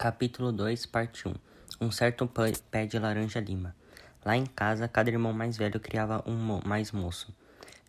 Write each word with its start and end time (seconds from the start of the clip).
Capítulo 0.00 0.50
2, 0.50 0.86
parte 0.86 1.28
1 1.28 1.34
Um 1.78 1.90
certo 1.90 2.26
pé 2.70 2.86
de 2.86 2.98
laranja 2.98 3.38
lima. 3.38 3.76
Lá 4.24 4.34
em 4.34 4.46
casa, 4.46 4.88
cada 4.88 5.10
irmão 5.10 5.30
mais 5.30 5.58
velho 5.58 5.78
criava 5.78 6.24
um 6.26 6.34
mo 6.34 6.62
mais 6.64 6.90
moço. 6.90 7.36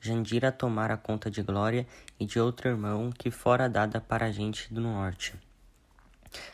Jandira 0.01 0.51
tomara 0.51 0.97
conta 0.97 1.31
de 1.31 1.41
Glória 1.41 1.87
e 2.19 2.25
de 2.25 2.37
outro 2.37 2.67
irmão 2.67 3.13
que 3.17 3.31
fora 3.31 3.69
dada 3.69 4.01
para 4.01 4.25
a 4.25 4.31
gente 4.33 4.73
do 4.73 4.81
norte. 4.81 5.35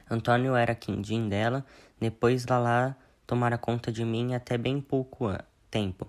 Antônio 0.07 0.55
era 0.55 0.75
quindim 0.75 1.27
dela, 1.27 1.65
depois 1.99 2.45
Lalá 2.45 2.95
tomara 3.25 3.57
conta 3.57 3.91
de 3.91 4.05
mim 4.05 4.35
até 4.35 4.59
bem 4.59 4.79
pouco 4.79 5.25
tempo. 5.71 6.07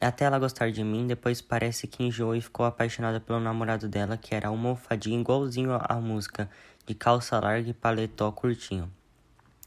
Até 0.00 0.24
ela 0.24 0.38
gostar 0.38 0.70
de 0.70 0.84
mim, 0.84 1.08
depois 1.08 1.40
parece 1.40 1.88
que 1.88 2.04
enjoou 2.04 2.36
e 2.36 2.40
ficou 2.40 2.64
apaixonada 2.64 3.18
pelo 3.18 3.40
namorado 3.40 3.88
dela, 3.88 4.16
que 4.16 4.32
era 4.32 4.46
almofadinha 4.46 5.18
igualzinho 5.20 5.72
à 5.72 5.94
música, 5.96 6.48
de 6.86 6.94
calça 6.94 7.40
larga 7.40 7.68
e 7.68 7.74
paletó 7.74 8.30
curtinho. 8.30 8.88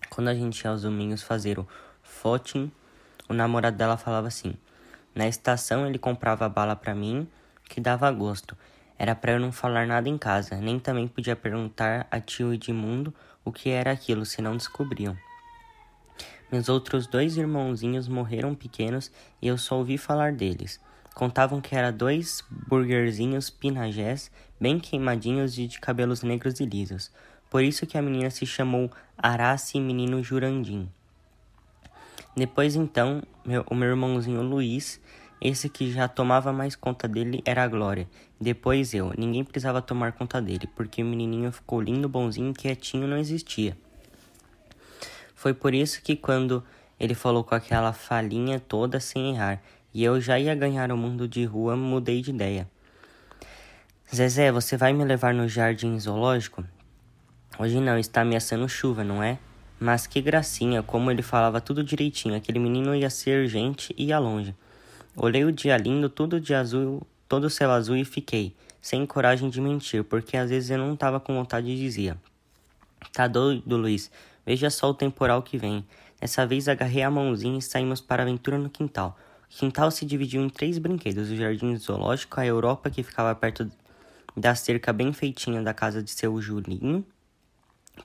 Quando 0.10 0.30
a 0.30 0.34
gente 0.34 0.62
ia 0.62 0.72
aos 0.72 0.84
domingos 0.84 1.22
fazer 1.22 1.60
o 1.60 1.68
footing, 2.02 2.72
o 3.28 3.34
namorado 3.34 3.76
dela 3.76 3.98
falava 3.98 4.28
assim: 4.28 4.54
Na 5.14 5.28
estação 5.28 5.86
ele 5.86 6.00
comprava 6.00 6.48
bala 6.48 6.78
para 6.78 6.96
mim, 6.96 7.28
que 7.66 7.82
dava 7.82 8.10
gosto. 8.10 8.58
Era 8.98 9.16
para 9.16 9.34
eu 9.34 9.40
não 9.40 9.52
falar 9.52 9.86
nada 9.86 10.08
em 10.08 10.18
casa, 10.18 10.56
nem 10.56 10.80
também 10.80 11.08
podia 11.08 11.36
perguntar 11.36 12.08
a 12.10 12.22
tio 12.22 12.54
Edmundo 12.54 13.14
o 13.44 13.52
que 13.52 13.70
era 13.70 13.92
aquilo, 13.92 14.26
se 14.26 14.42
não 14.42 14.56
descobriam. 14.56 15.18
Meus 16.52 16.68
outros 16.68 17.08
dois 17.08 17.38
irmãozinhos 17.38 18.10
morreram 18.10 18.54
pequenos 18.54 19.10
e 19.42 19.48
eu 19.48 19.58
só 19.58 19.78
ouvi 19.78 19.98
falar 19.98 20.34
deles. 20.34 20.82
Contavam 21.16 21.62
que 21.62 21.76
eram 21.76 21.96
dois 21.96 22.44
burguerzinhos 22.50 23.50
pinagés, 23.50 24.30
bem 24.60 24.78
queimadinhos 24.78 25.58
e 25.58 25.66
de 25.66 25.80
cabelos 25.80 26.24
negros 26.24 26.60
e 26.60 26.66
lisos. 26.66 27.10
Por 27.50 27.64
isso 27.64 27.88
que 27.88 27.98
a 27.98 28.02
menina 28.02 28.30
se 28.30 28.46
chamou 28.46 28.92
Arace 29.18 29.80
Menino 29.80 30.22
Jurandim. 30.22 30.90
Depois 32.36 32.76
então, 32.76 33.22
meu, 33.46 33.66
o 33.70 33.76
meu 33.76 33.90
irmãozinho 33.90 34.42
Luiz, 34.42 35.02
esse 35.42 35.70
que 35.70 35.92
já 35.92 36.08
tomava 36.08 36.54
mais 36.54 36.76
conta 36.76 37.08
dele 37.08 37.42
era 37.46 37.64
a 37.64 37.68
Glória. 37.68 38.10
Depois 38.40 38.94
eu. 38.94 39.14
Ninguém 39.18 39.44
precisava 39.44 39.82
tomar 39.82 40.14
conta 40.14 40.42
dele, 40.42 40.68
porque 40.76 41.02
o 41.02 41.06
menininho 41.06 41.52
ficou 41.52 41.82
lindo, 41.82 42.08
bonzinho, 42.08 42.54
quietinho, 42.54 43.08
não 43.08 43.18
existia. 43.18 43.78
Foi 45.42 45.56
por 45.56 45.74
isso 45.74 46.04
que 46.04 46.16
quando 46.16 46.64
ele 47.00 47.16
falou 47.16 47.44
com 47.44 47.56
aquela 47.56 47.92
falinha 47.94 48.60
toda 48.60 49.00
sem 49.00 49.32
errar, 49.32 49.60
e 49.92 50.04
eu 50.04 50.22
já 50.22 50.38
ia 50.38 50.54
ganhar 50.54 50.92
o 50.92 50.96
mundo 50.96 51.28
de 51.28 51.44
rua, 51.46 51.76
mudei 51.76 52.22
de 52.22 52.30
ideia. 52.30 52.70
Zezé, 54.16 54.52
você 54.52 54.78
vai 54.78 54.94
me 54.94 55.04
levar 55.04 55.34
no 55.34 55.48
jardim 55.50 56.00
zoológico? 56.00 56.64
Hoje 57.58 57.80
não, 57.80 57.98
está 57.98 58.22
ameaçando 58.22 58.70
chuva, 58.70 59.04
não 59.04 59.24
é? 59.24 59.40
Mas 59.80 60.06
que 60.06 60.22
gracinha, 60.22 60.84
como 60.84 61.10
ele 61.10 61.24
falava 61.24 61.60
tudo 61.60 61.84
direitinho. 61.84 62.36
Aquele 62.36 62.60
menino 62.60 62.94
ia 62.94 63.10
ser 63.10 63.48
gente 63.48 63.96
e 63.98 64.10
ia 64.10 64.20
longe. 64.20 64.54
Olhei 65.16 65.44
o 65.44 65.52
dia 65.52 65.76
lindo, 65.76 66.08
tudo 66.08 66.40
de 66.40 66.54
azul, 66.54 67.02
todo 67.28 67.50
céu 67.50 67.72
azul 67.72 67.98
e 67.98 68.06
fiquei, 68.06 68.56
sem 68.80 69.08
coragem 69.08 69.50
de 69.50 69.60
mentir, 69.60 70.04
porque 70.04 70.38
às 70.38 70.52
vezes 70.52 70.70
eu 70.70 70.78
não 70.78 70.94
estava 70.94 71.20
com 71.20 71.34
vontade 71.34 71.72
e 71.72 71.76
dizia: 71.76 72.16
Tá 73.12 73.28
doido, 73.28 73.76
Luiz? 73.76 74.12
Veja 74.46 74.70
só 74.70 74.90
o 74.90 74.94
temporal 74.94 75.42
que 75.42 75.58
vem. 75.58 75.86
Dessa 76.20 76.46
vez 76.46 76.68
agarrei 76.68 77.04
a 77.04 77.12
mãozinha 77.12 77.58
e 77.58 77.62
saímos 77.62 78.02
para 78.02 78.24
a 78.24 78.26
aventura 78.26 78.58
no 78.58 78.70
quintal. 78.70 79.18
O 79.46 79.58
quintal 79.58 79.92
se 79.92 80.06
dividiu 80.06 80.42
em 80.42 80.50
três 80.50 80.78
brinquedos: 80.78 81.30
o 81.30 81.36
jardim 81.36 81.76
zoológico, 81.76 82.40
a 82.40 82.46
Europa, 82.46 82.90
que 82.90 83.04
ficava 83.04 83.34
perto 83.36 83.70
da 84.36 84.56
cerca 84.56 84.94
bem 84.94 85.12
feitinha 85.12 85.62
da 85.62 85.74
casa 85.74 86.02
de 86.02 86.12
seu 86.12 86.40
Julinho. 86.42 87.06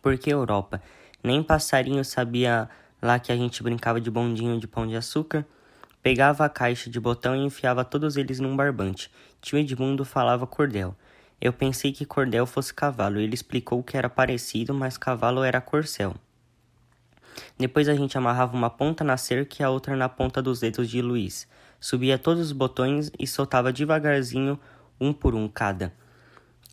Por 0.03 0.19
que 0.19 0.33
Europa? 0.33 0.83
Nem 1.23 1.43
passarinho 1.43 2.05
sabia 2.05 2.69
lá 3.01 3.19
que 3.19 3.31
a 3.31 3.37
gente 3.37 3.63
brincava 3.63 4.01
de 4.01 4.11
bondinho 4.11 4.59
de 4.59 4.67
pão 4.67 4.87
de 4.87 4.97
açúcar. 4.97 5.47
Pegava 6.03 6.45
a 6.45 6.49
caixa 6.49 6.89
de 6.89 7.01
botão 7.01 7.35
e 7.35 7.45
enfiava 7.45 7.85
todos 7.85 8.17
eles 8.17 8.39
num 8.39 8.57
barbante. 8.57 9.11
Tio 9.41 9.59
Edmundo 9.59 10.05
falava 10.05 10.47
cordel. 10.47 10.95
Eu 11.41 11.53
pensei 11.53 11.93
que 11.93 12.05
cordel 12.05 12.47
fosse 12.47 12.73
cavalo. 12.73 13.19
Ele 13.19 13.35
explicou 13.35 13.83
que 13.83 13.97
era 13.97 14.09
parecido, 14.09 14.73
mas 14.73 14.97
cavalo 14.97 15.43
era 15.43 15.61
corcel. 15.61 16.15
Depois 17.59 17.89
a 17.89 17.95
gente 17.95 18.17
amarrava 18.17 18.57
uma 18.57 18.71
ponta 18.71 19.03
na 19.03 19.17
cerca 19.17 19.57
e 19.61 19.65
a 19.65 19.71
outra 19.71 19.97
na 19.97 20.09
ponta 20.09 20.43
dos 20.43 20.61
dedos 20.61 20.89
de 20.89 21.01
Luiz. 21.03 21.49
Subia 21.81 22.19
todos 22.19 22.47
os 22.47 22.53
botões 22.53 23.11
e 23.19 23.27
soltava 23.27 23.73
devagarzinho, 23.73 24.59
um 25.01 25.13
por 25.13 25.35
um 25.35 25.49
cada. 25.49 25.93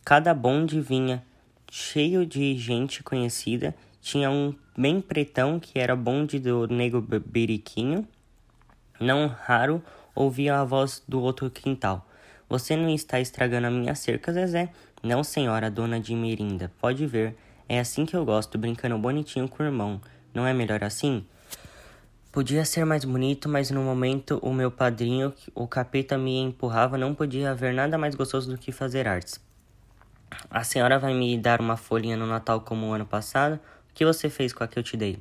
Cada 0.04 0.34
bonde 0.34 0.80
vinha 0.80 1.24
cheio 1.70 2.24
de 2.24 2.56
gente 2.56 3.02
conhecida. 3.02 3.74
Tinha 4.00 4.30
um 4.30 4.54
bem 4.76 5.00
pretão 5.00 5.58
que 5.58 5.78
era 5.78 5.96
bonde 5.96 6.38
do 6.38 6.66
nego 6.66 7.00
beriquinho. 7.00 8.06
Não 9.00 9.26
raro 9.26 9.82
ouvia 10.14 10.60
a 10.60 10.64
voz 10.64 11.02
do 11.08 11.20
outro 11.20 11.50
quintal. 11.50 12.06
Você 12.48 12.76
não 12.76 12.88
está 12.88 13.18
estragando 13.20 13.66
a 13.66 13.70
minha 13.70 13.94
cerca, 13.94 14.32
Zezé? 14.32 14.70
Não, 15.02 15.24
senhora, 15.24 15.70
dona 15.70 15.98
de 15.98 16.14
Mirinda. 16.14 16.70
Pode 16.80 17.06
ver. 17.06 17.36
É 17.68 17.80
assim 17.80 18.04
que 18.04 18.14
eu 18.14 18.24
gosto, 18.24 18.58
brincando 18.58 18.98
bonitinho 18.98 19.48
com 19.48 19.62
o 19.62 19.66
irmão. 19.66 20.00
Não 20.34 20.44
é 20.44 20.52
melhor 20.52 20.82
assim? 20.82 21.24
Podia 22.32 22.64
ser 22.64 22.84
mais 22.84 23.04
bonito, 23.04 23.48
mas 23.48 23.70
no 23.70 23.80
momento 23.80 24.40
o 24.42 24.52
meu 24.52 24.68
padrinho, 24.68 25.32
o 25.54 25.68
capeta, 25.68 26.18
me 26.18 26.36
empurrava, 26.40 26.98
não 26.98 27.14
podia 27.14 27.52
haver 27.52 27.72
nada 27.72 27.96
mais 27.96 28.16
gostoso 28.16 28.50
do 28.50 28.58
que 28.58 28.72
fazer 28.72 29.06
artes. 29.06 29.40
A 30.50 30.64
senhora 30.64 30.98
vai 30.98 31.14
me 31.14 31.38
dar 31.38 31.60
uma 31.60 31.76
folhinha 31.76 32.16
no 32.16 32.26
Natal 32.26 32.60
como 32.62 32.88
o 32.88 32.92
ano 32.92 33.06
passado? 33.06 33.60
O 33.88 33.94
que 33.94 34.04
você 34.04 34.28
fez 34.28 34.52
com 34.52 34.64
a 34.64 34.66
que 34.66 34.76
eu 34.76 34.82
te 34.82 34.96
dei? 34.96 35.20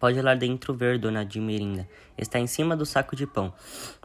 Pode 0.00 0.18
ir 0.18 0.22
lá 0.22 0.34
dentro 0.34 0.72
ver, 0.72 0.98
dona 0.98 1.22
Dimirinda. 1.22 1.86
Está 2.16 2.38
em 2.38 2.46
cima 2.46 2.74
do 2.74 2.86
saco 2.86 3.14
de 3.14 3.26
pão. 3.26 3.52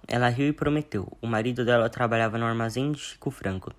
Ela 0.05 0.27
riu 0.27 0.47
e 0.47 0.53
prometeu. 0.53 1.17
O 1.21 1.27
marido 1.27 1.63
dela 1.63 1.89
trabalhava 1.89 2.37
no 2.37 2.45
armazém 2.45 2.91
de 2.91 2.99
Chico 2.99 3.31
Franco. 3.31 3.73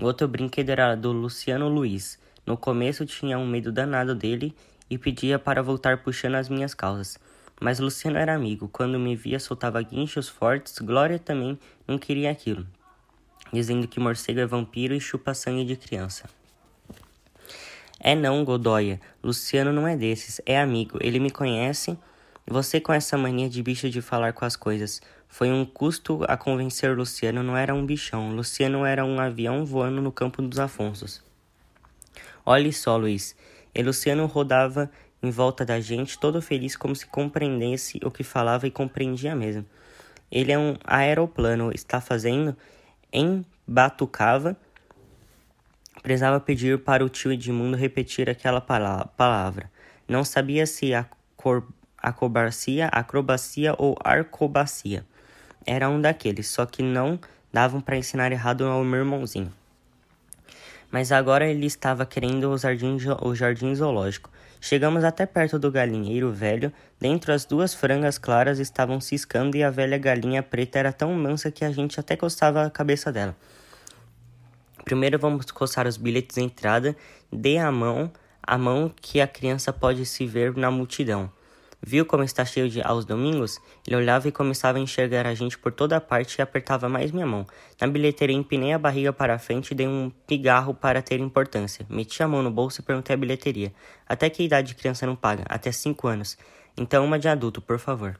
O 0.00 0.06
outro 0.06 0.26
brinquedo 0.26 0.70
era 0.70 0.94
do 0.94 1.12
Luciano 1.12 1.68
Luiz. 1.68 2.18
No 2.46 2.56
começo 2.56 3.04
tinha 3.04 3.38
um 3.38 3.46
medo 3.46 3.70
danado 3.70 4.14
dele 4.14 4.56
e 4.88 4.98
pedia 4.98 5.38
para 5.38 5.62
voltar 5.62 6.02
puxando 6.02 6.34
as 6.34 6.48
minhas 6.48 6.74
calças. 6.74 7.18
Mas 7.60 7.78
Luciano 7.78 8.18
era 8.18 8.34
amigo. 8.34 8.68
Quando 8.68 8.98
me 8.98 9.14
via, 9.16 9.38
soltava 9.38 9.80
guinchos 9.80 10.28
fortes. 10.28 10.78
Glória 10.78 11.18
também 11.18 11.58
não 11.86 11.98
queria 11.98 12.30
aquilo, 12.30 12.66
dizendo 13.52 13.88
que 13.88 14.00
morcego 14.00 14.40
é 14.40 14.46
vampiro 14.46 14.94
e 14.94 15.00
chupa 15.00 15.34
sangue 15.34 15.64
de 15.64 15.76
criança. 15.76 16.28
É 18.00 18.14
não, 18.14 18.44
Godoya. 18.44 19.00
Luciano 19.22 19.72
não 19.72 19.88
é 19.88 19.96
desses. 19.96 20.40
É 20.44 20.60
amigo. 20.60 20.98
Ele 21.00 21.18
me 21.18 21.30
conhece. 21.30 21.96
Você 22.46 22.78
com 22.78 22.92
essa 22.92 23.16
mania 23.16 23.48
de 23.48 23.62
bicho 23.62 23.88
de 23.88 24.02
falar 24.02 24.34
com 24.34 24.44
as 24.44 24.56
coisas. 24.56 25.00
Foi 25.26 25.50
um 25.50 25.64
custo 25.64 26.22
a 26.28 26.36
convencer 26.36 26.94
Luciano 26.94 27.42
não 27.42 27.56
era 27.56 27.74
um 27.74 27.86
bichão. 27.86 28.30
Luciano 28.36 28.84
era 28.84 29.04
um 29.04 29.18
avião 29.18 29.64
voando 29.64 30.02
no 30.02 30.12
campo 30.12 30.42
dos 30.42 30.58
Afonsos. 30.58 31.22
Olhe 32.44 32.72
só, 32.74 32.96
Luiz. 32.98 33.34
E 33.74 33.82
Luciano 33.82 34.26
rodava 34.26 34.90
em 35.22 35.30
volta 35.30 35.64
da 35.64 35.80
gente, 35.80 36.18
todo 36.18 36.40
feliz, 36.40 36.76
como 36.76 36.94
se 36.94 37.06
compreendesse 37.06 37.98
o 38.04 38.10
que 38.10 38.22
falava 38.22 38.66
e 38.66 38.70
compreendia 38.70 39.34
mesmo. 39.34 39.66
Ele 40.30 40.52
é 40.52 40.58
um 40.58 40.76
aeroplano, 40.84 41.72
está 41.72 42.00
fazendo, 42.00 42.56
embatucava. 43.12 44.56
Precisava 46.02 46.38
pedir 46.38 46.78
para 46.78 47.04
o 47.04 47.08
tio 47.08 47.32
Edmundo 47.32 47.76
repetir 47.76 48.28
aquela 48.28 48.60
palavra. 48.60 49.70
Não 50.06 50.22
sabia 50.22 50.66
se 50.66 50.92
acrobacia, 51.98 52.88
acrobacia 52.88 53.74
ou 53.78 53.96
arcobacia. 54.04 55.04
Era 55.66 55.88
um 55.88 56.00
daqueles, 56.00 56.48
só 56.48 56.66
que 56.66 56.82
não 56.82 57.18
davam 57.50 57.80
para 57.80 57.96
ensinar 57.96 58.30
errado 58.30 58.66
ao 58.66 58.84
meu 58.84 59.00
irmãozinho 59.00 59.50
mas 60.90 61.12
agora 61.12 61.46
ele 61.46 61.66
estava 61.66 62.06
querendo 62.06 62.50
o 62.50 62.58
jardim, 62.58 62.96
o 63.22 63.34
jardim 63.34 63.74
zoológico. 63.74 64.30
Chegamos 64.60 65.04
até 65.04 65.26
perto 65.26 65.58
do 65.58 65.70
galinheiro 65.70 66.32
velho. 66.32 66.72
Dentro 66.98 67.32
as 67.32 67.44
duas 67.44 67.74
frangas 67.74 68.16
claras 68.16 68.58
estavam 68.58 69.00
ciscando 69.00 69.56
e 69.56 69.62
a 69.62 69.70
velha 69.70 69.98
galinha 69.98 70.42
preta 70.42 70.78
era 70.78 70.92
tão 70.92 71.12
mansa 71.12 71.50
que 71.50 71.64
a 71.64 71.70
gente 71.70 72.00
até 72.00 72.16
coçava 72.16 72.64
a 72.64 72.70
cabeça 72.70 73.12
dela. 73.12 73.36
Primeiro 74.84 75.18
vamos 75.18 75.50
coçar 75.50 75.86
os 75.86 75.96
bilhetes 75.96 76.36
de 76.36 76.42
entrada. 76.42 76.96
Dê 77.30 77.58
a 77.58 77.70
mão, 77.70 78.10
a 78.42 78.56
mão 78.56 78.90
que 79.00 79.20
a 79.20 79.26
criança 79.26 79.72
pode 79.72 80.06
se 80.06 80.26
ver 80.26 80.56
na 80.56 80.70
multidão. 80.70 81.30
Viu 81.86 82.06
como 82.06 82.24
está 82.24 82.46
cheio 82.46 82.66
de 82.66 82.80
aos 82.80 83.04
domingos? 83.04 83.60
Ele 83.86 83.96
olhava 83.96 84.26
e 84.26 84.32
começava 84.32 84.78
a 84.78 84.80
enxergar 84.80 85.26
a 85.26 85.34
gente 85.34 85.58
por 85.58 85.70
toda 85.70 86.00
parte 86.00 86.38
e 86.38 86.42
apertava 86.42 86.88
mais 86.88 87.10
minha 87.10 87.26
mão. 87.26 87.46
Na 87.78 87.86
bilheteria 87.86 88.34
empinei 88.34 88.72
a 88.72 88.78
barriga 88.78 89.12
para 89.12 89.34
a 89.34 89.38
frente 89.38 89.72
e 89.72 89.74
dei 89.74 89.86
um 89.86 90.10
pigarro 90.26 90.72
para 90.72 91.02
ter 91.02 91.20
importância. 91.20 91.84
Meti 91.90 92.22
a 92.22 92.28
mão 92.28 92.42
no 92.42 92.50
bolso 92.50 92.80
e 92.80 92.84
perguntei 92.84 93.12
à 93.12 93.18
bilheteria. 93.18 93.70
Até 94.08 94.30
que 94.30 94.42
idade 94.42 94.68
de 94.68 94.76
criança 94.76 95.04
não 95.04 95.14
paga? 95.14 95.44
Até 95.46 95.70
cinco 95.70 96.08
anos. 96.08 96.38
Então 96.74 97.04
uma 97.04 97.18
de 97.18 97.28
adulto, 97.28 97.60
por 97.60 97.78
favor. 97.78 98.18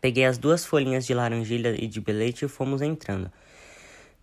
Peguei 0.00 0.24
as 0.24 0.38
duas 0.38 0.64
folhinhas 0.64 1.04
de 1.04 1.12
laranjilha 1.12 1.76
e 1.78 1.86
de 1.86 2.00
bilhete 2.00 2.46
e 2.46 2.48
fomos 2.48 2.80
entrando. 2.80 3.30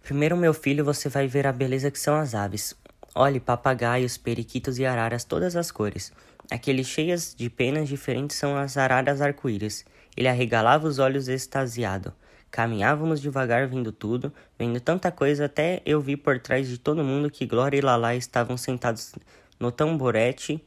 Primeiro, 0.02 0.36
meu 0.36 0.56
filho, 0.56 0.84
você 0.84 1.08
vai 1.08 1.28
ver 1.28 1.46
a 1.46 1.52
beleza 1.52 1.92
que 1.92 2.00
são 2.00 2.16
as 2.16 2.34
aves. 2.34 2.76
Olhe, 3.14 3.40
papagaios, 3.40 4.18
periquitos 4.18 4.80
e 4.80 4.86
araras 4.88 5.24
todas 5.24 5.56
as 5.56 5.70
cores. 5.70 6.12
Aqueles 6.52 6.88
cheias 6.88 7.36
de 7.38 7.48
penas 7.48 7.88
diferentes 7.88 8.36
são 8.36 8.58
as 8.58 8.76
araras 8.76 9.22
arco-íris. 9.22 9.86
Ele 10.18 10.28
arregalava 10.28 10.88
os 10.88 10.98
olhos 10.98 11.28
extasiado. 11.28 12.12
Caminhávamos 12.50 13.22
devagar 13.22 13.68
vendo 13.68 13.92
tudo, 13.92 14.34
vendo 14.58 14.80
tanta 14.80 15.12
coisa, 15.12 15.46
até 15.46 15.84
eu 15.86 16.02
vi 16.02 16.18
por 16.18 16.40
trás 16.40 16.68
de 16.68 16.80
todo 16.80 17.04
mundo 17.04 17.30
que 17.30 17.46
Glória 17.46 17.78
e 17.78 17.82
Lala 17.82 18.16
estavam 18.16 18.58
sentados 18.58 19.14
no 19.60 19.72
tamborete 19.72 20.64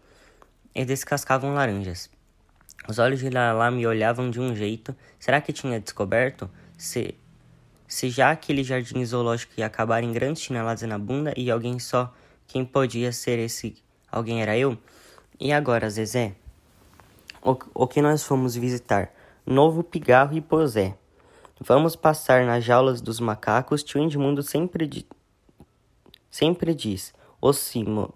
e 0.73 0.85
descascavam 0.85 1.53
laranjas. 1.53 2.09
Os 2.89 3.01
olhos 3.01 3.19
de 3.19 3.29
Lala 3.29 3.69
me 3.73 3.85
olhavam 3.85 4.31
de 4.31 4.39
um 4.39 4.55
jeito. 4.55 4.95
Será 5.19 5.41
que 5.41 5.53
tinha 5.53 5.81
descoberto? 5.81 6.49
Se, 6.79 7.17
se 7.89 8.09
já 8.09 8.31
aquele 8.31 8.63
jardim 8.63 9.05
zoológico 9.05 9.55
ia 9.57 9.67
acabar 9.67 10.05
em 10.05 10.13
grandes 10.13 10.43
chineladas 10.43 10.83
na 10.83 10.99
bunda 10.99 11.35
e 11.37 11.51
alguém 11.51 11.81
só 11.81 12.15
quem 12.47 12.65
podia 12.65 13.11
ser 13.11 13.41
esse 13.41 13.83
alguém 14.11 14.41
era 14.41 14.57
eu? 14.57 14.79
E 15.41 15.53
agora, 15.53 15.89
Zezé? 15.91 16.35
O, 17.43 17.57
o 17.75 17.87
que 17.87 18.01
nós 18.01 18.25
fomos 18.25 18.55
visitar? 18.55 19.13
Novo 19.45 19.83
Pigarro 19.83 20.37
e 20.37 20.41
Posé. 20.41 20.95
Vamos 21.61 21.97
passar 21.97 22.45
nas 22.45 22.63
jaulas 22.63 23.01
dos 23.01 23.19
macacos. 23.19 23.83
Tio 23.83 24.03
Edmundo 24.05 24.43
sempre, 24.43 24.87
di 24.87 25.07
sempre 26.31 26.75
diz: 26.75 27.13
os 27.41 27.59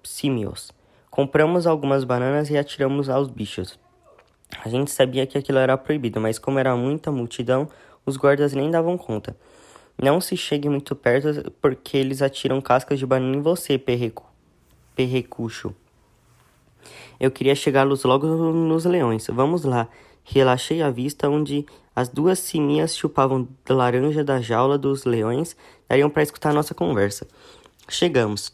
símios. 0.04 0.72
Compramos 1.10 1.66
algumas 1.66 2.04
bananas 2.04 2.50
e 2.50 2.56
atiramos 2.56 3.08
aos 3.08 3.28
bichos. 3.28 3.78
A 4.64 4.68
gente 4.68 4.90
sabia 4.90 5.26
que 5.26 5.38
aquilo 5.38 5.58
era 5.58 5.76
proibido, 5.76 6.20
mas 6.20 6.38
como 6.38 6.58
era 6.58 6.76
muita 6.76 7.10
multidão, 7.10 7.68
os 8.04 8.16
guardas 8.16 8.52
nem 8.52 8.70
davam 8.70 8.96
conta. 8.96 9.36
Não 10.00 10.20
se 10.20 10.36
chegue 10.36 10.68
muito 10.68 10.94
perto, 10.94 11.50
porque 11.60 11.96
eles 11.96 12.22
atiram 12.22 12.60
cascas 12.60 12.98
de 12.98 13.06
banana 13.06 13.36
em 13.36 13.40
você, 13.40 13.78
perreco, 13.78 14.30
perrecucho. 14.94 15.74
Eu 17.18 17.30
queria 17.30 17.54
chegá-los 17.54 18.04
logo 18.04 18.26
nos 18.26 18.84
leões. 18.84 19.26
Vamos 19.28 19.64
lá. 19.64 19.88
Relaxei 20.24 20.82
a 20.82 20.90
vista 20.90 21.28
onde 21.28 21.64
as 21.94 22.08
duas 22.08 22.38
sininhas 22.38 22.96
chupavam 22.96 23.48
laranja 23.68 24.22
da 24.22 24.40
jaula 24.40 24.76
dos 24.76 25.04
leões, 25.04 25.56
dariam 25.88 26.10
para 26.10 26.22
escutar 26.22 26.52
nossa 26.52 26.74
conversa. 26.74 27.26
Chegamos. 27.88 28.52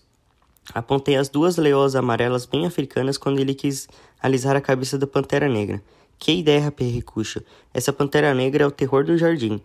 Apontei 0.73 1.17
as 1.17 1.29
duas 1.29 1.57
leoas 1.57 1.97
amarelas 1.97 2.47
bem 2.47 2.67
africanas 2.67 3.19
quando 3.19 3.41
ele 3.41 3.55
quis 3.55 3.89
alisar 4.23 4.55
a 4.55 4.61
cabeça 4.61 4.97
da 4.97 5.07
pantera 5.07 5.49
negra. 5.49 5.83
Que 6.19 6.33
ideia, 6.33 6.71
perricucho. 6.71 7.43
Essa 7.75 7.93
pantera 7.93 8.33
negra 8.33 8.63
é 8.63 8.67
o 8.67 8.71
terror 8.71 9.05
do 9.05 9.19
jardim. 9.19 9.61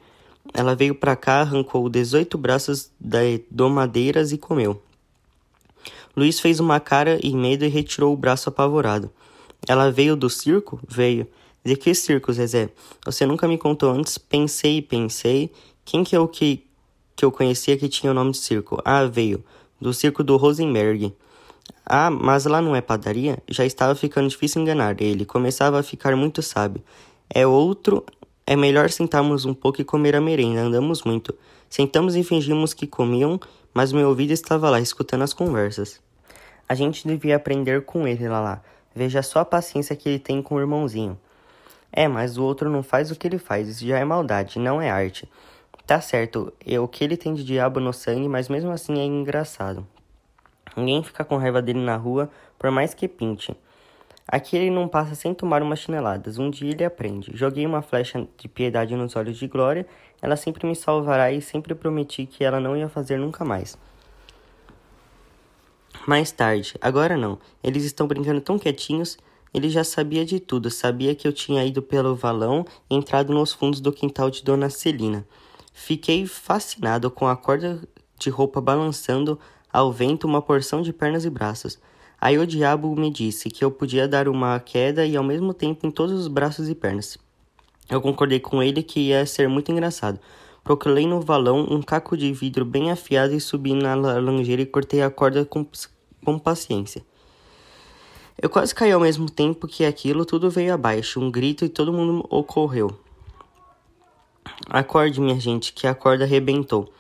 Ela 0.54 0.76
veio 0.76 0.96
para 0.96 1.16
cá, 1.16 1.42
arrancou 1.42 1.88
18 1.88 2.36
braços 2.38 2.90
da 3.00 3.20
domadeiras 3.52 4.32
e 4.32 4.38
comeu. 4.40 4.82
Luiz 6.18 6.40
fez 6.40 6.60
uma 6.60 6.80
cara 6.80 7.20
em 7.22 7.38
medo 7.38 7.64
e 7.64 7.68
retirou 7.68 8.12
o 8.12 8.18
braço 8.18 8.50
apavorado. 8.50 9.12
Ela 9.68 9.92
veio 9.92 10.16
do 10.16 10.32
circo? 10.32 10.80
Veio. 10.88 11.28
De 11.64 11.76
que 11.76 11.94
circo, 11.94 12.34
Zezé? 12.34 12.70
Você 13.06 13.24
nunca 13.24 13.48
me 13.48 13.56
contou 13.56 13.92
antes. 13.92 14.18
Pensei 14.18 14.78
e 14.78 14.82
pensei. 14.82 15.52
Quem 15.86 16.04
que 16.04 16.16
é 16.16 16.20
o 16.20 16.28
que, 16.28 16.66
que 17.16 17.24
eu 17.24 17.32
conhecia 17.32 17.78
que 17.78 17.88
tinha 17.88 18.12
o 18.12 18.16
nome 18.16 18.32
de 18.32 18.40
circo? 18.40 18.82
Ah, 18.84 19.06
veio. 19.06 19.44
Do 19.80 19.94
circo 19.94 20.24
do 20.24 20.38
Rosenberg. 20.38 21.14
Ah, 21.86 22.10
mas 22.10 22.46
lá 22.46 22.64
não 22.64 22.76
é 22.76 22.82
padaria? 22.82 23.38
Já 23.48 23.64
estava 23.64 23.94
ficando 23.94 24.28
difícil 24.28 24.64
enganar 24.64 25.00
ele. 25.00 25.24
Começava 25.24 25.80
a 25.80 25.84
ficar 25.84 26.16
muito 26.16 26.42
sábio. 26.42 26.82
É 27.30 27.46
outro. 27.46 28.04
É 28.44 28.56
melhor 28.56 28.90
sentarmos 28.90 29.46
um 29.46 29.54
pouco 29.54 29.82
e 29.82 29.86
comer 29.86 30.16
a 30.16 30.22
merenda. 30.22 30.62
Andamos 30.62 31.04
muito. 31.04 31.36
Sentamos 31.70 32.16
e 32.16 32.24
fingimos 32.24 32.74
que 32.74 32.88
comiam, 32.88 33.40
mas 33.72 33.92
meu 33.92 34.10
ouvido 34.10 34.32
estava 34.32 34.68
lá, 34.72 34.82
escutando 34.82 35.22
as 35.22 35.34
conversas. 35.34 36.07
A 36.68 36.76
gente 36.76 37.08
devia 37.08 37.36
aprender 37.36 37.84
com 37.84 38.08
ele, 38.08 38.28
Lala. 38.28 38.64
Veja 38.94 39.22
só 39.22 39.40
a 39.40 39.46
paciência 39.46 39.96
que 39.96 40.10
ele 40.10 40.20
tem 40.20 40.42
com 40.42 40.56
o 40.56 40.60
irmãozinho. 40.60 41.18
É, 41.92 42.08
mas 42.08 42.38
o 42.38 42.44
outro 42.44 42.70
não 42.70 42.84
faz 42.84 43.12
o 43.12 43.16
que 43.16 43.28
ele 43.28 43.38
faz, 43.38 43.68
isso 43.68 43.86
já 43.86 43.98
é 43.98 44.04
maldade, 44.04 44.60
não 44.60 44.82
é 44.82 44.90
arte. 44.90 45.30
Tá 45.86 46.02
certo, 46.02 46.52
é 46.66 46.80
o 46.80 46.88
que 46.88 47.04
ele 47.04 47.16
tem 47.16 47.34
de 47.34 47.44
diabo 47.44 47.80
no 47.80 47.94
sangue, 47.94 48.28
mas 48.28 48.50
mesmo 48.50 48.72
assim 48.72 49.00
é 49.00 49.06
engraçado. 49.06 49.88
Ninguém 50.76 51.02
fica 51.02 51.24
com 51.24 51.38
raiva 51.38 51.62
dele 51.62 51.80
na 51.80 51.96
rua, 51.96 52.30
por 52.60 52.70
mais 52.70 52.94
que 52.94 53.08
pinte. 53.08 53.56
Aqui 54.28 54.58
ele 54.58 54.70
não 54.70 54.90
passa 54.90 55.16
sem 55.16 55.34
tomar 55.34 55.64
umas 55.64 55.80
chineladas. 55.80 56.38
Um 56.38 56.50
dia 56.50 56.72
ele 56.72 56.84
aprende. 56.84 57.32
Joguei 57.34 57.66
uma 57.66 57.82
flecha 57.82 58.28
de 58.38 58.50
piedade 58.50 58.94
nos 58.94 59.16
olhos 59.16 59.38
de 59.38 59.48
Glória. 59.48 59.88
Ela 60.22 60.36
sempre 60.36 60.68
me 60.68 60.76
salvará 60.76 61.32
e 61.32 61.42
sempre 61.42 61.74
prometi 61.74 62.26
que 62.26 62.44
ela 62.44 62.60
não 62.60 62.76
ia 62.76 62.90
fazer 62.90 63.18
nunca 63.18 63.46
mais. 63.46 63.78
Mais 66.08 66.32
tarde, 66.32 66.74
agora 66.80 67.18
não. 67.18 67.38
Eles 67.62 67.84
estão 67.84 68.08
brincando 68.08 68.40
tão 68.40 68.58
quietinhos. 68.58 69.18
Ele 69.54 69.70
já 69.70 69.84
sabia 69.84 70.24
de 70.24 70.40
tudo, 70.40 70.72
sabia 70.72 71.14
que 71.14 71.28
eu 71.28 71.34
tinha 71.34 71.66
ido 71.66 71.82
pelo 71.82 72.16
valão 72.16 72.66
e 72.90 72.96
entrado 72.96 73.34
nos 73.34 73.52
fundos 73.52 73.82
do 73.82 73.92
quintal 73.92 74.30
de 74.30 74.42
Dona 74.42 74.70
Celina. 74.70 75.28
Fiquei 75.74 76.26
fascinado 76.26 77.12
com 77.12 77.28
a 77.28 77.36
corda 77.36 77.82
de 78.18 78.30
roupa 78.30 78.62
balançando 78.62 79.38
ao 79.72 79.92
vento 79.92 80.26
uma 80.26 80.42
porção 80.42 80.82
de 80.82 80.94
pernas 80.94 81.26
e 81.26 81.30
braços. 81.30 81.78
Aí 82.22 82.38
o 82.38 82.48
diabo 82.48 82.96
me 82.96 83.12
disse 83.12 83.50
que 83.50 83.66
eu 83.66 83.70
podia 83.70 84.08
dar 84.08 84.30
uma 84.30 84.58
queda 84.62 85.06
e 85.06 85.18
ao 85.18 85.26
mesmo 85.26 85.54
tempo 85.54 85.86
em 85.86 85.92
todos 85.92 86.18
os 86.18 86.30
braços 86.30 86.70
e 86.70 86.74
pernas. 86.74 87.18
Eu 87.90 88.00
concordei 88.00 88.40
com 88.40 88.64
ele 88.64 88.82
que 88.82 89.10
ia 89.10 89.26
ser 89.26 89.50
muito 89.50 89.74
engraçado. 89.74 90.22
Procurei 90.64 91.06
no 91.06 91.20
valão 91.20 91.68
um 91.70 91.82
caco 91.82 92.16
de 92.16 92.32
vidro 92.32 92.64
bem 92.64 92.92
afiado 92.92 93.34
e 93.34 93.42
subi 93.42 93.74
na 93.74 93.94
langeira 93.94 94.62
e 94.62 94.66
cortei 94.66 95.02
a 95.02 95.10
corda 95.10 95.44
com, 95.44 95.66
com 96.24 96.38
paciência. 96.38 97.06
Eu 98.40 98.50
quase 98.50 98.74
caí 98.76 98.92
ao 98.92 99.00
mesmo 99.00 99.30
tempo 99.30 99.68
que 99.68 99.84
aquilo, 99.84 100.24
tudo 100.24 100.50
veio 100.50 100.74
abaixo, 100.74 101.20
um 101.20 101.32
grito 101.32 101.66
e 101.66 101.70
todo 101.70 101.92
mundo 101.92 102.26
ocorreu. 102.30 102.96
Acorde, 104.70 105.20
minha 105.20 105.40
gente, 105.40 105.74
que 105.74 105.88
a 105.88 105.96
corda 105.96 106.24
arrebentou. 106.24 106.92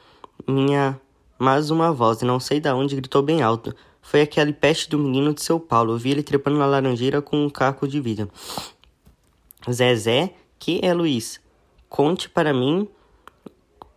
Minha. 0.47 0.99
Mas 1.37 1.69
uma 1.69 1.93
voz, 1.93 2.21
não 2.21 2.39
sei 2.39 2.59
de 2.59 2.71
onde, 2.71 2.95
gritou 2.95 3.21
bem 3.21 3.43
alto. 3.43 3.75
Foi 4.01 4.21
aquele 4.21 4.51
peste 4.51 4.89
do 4.89 4.97
menino 4.97 5.33
de 5.33 5.43
São 5.43 5.59
Paulo. 5.59 5.93
Eu 5.93 5.97
vi 5.97 6.11
ele 6.11 6.23
trepando 6.23 6.57
na 6.57 6.65
laranjeira 6.65 7.21
com 7.21 7.45
um 7.45 7.49
caco 7.49 7.87
de 7.87 7.99
vida. 7.99 8.27
Zezé, 9.71 10.33
que 10.57 10.79
é 10.83 10.93
Luiz? 10.93 11.39
Conte 11.89 12.29
para 12.29 12.53
mim 12.53 12.87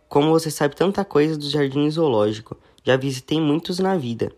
como 0.07 0.29
você 0.29 0.51
sabe 0.51 0.75
tanta 0.75 1.05
coisa 1.05 1.37
do 1.37 1.49
jardim 1.49 1.89
zoológico. 1.89 2.57
Já 2.83 2.97
visitei 2.97 3.39
muitos 3.39 3.79
na 3.79 3.97
vida. 3.97 4.31